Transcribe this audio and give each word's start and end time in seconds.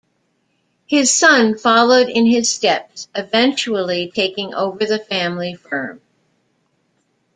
His 0.87 1.13
son 1.13 1.59
followed 1.59 2.09
in 2.09 2.25
his 2.25 2.49
steps, 2.49 3.07
eventually 3.13 4.09
taking 4.11 4.51
over 4.51 4.83
the 4.83 4.97
family 4.97 5.53
firm. 5.53 6.01